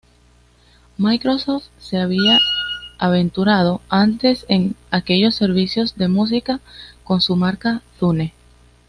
[0.97, 2.39] Microsoft se había
[2.97, 6.59] aventurado antes en aquellos servicios de música
[7.03, 8.33] con su marca Zune.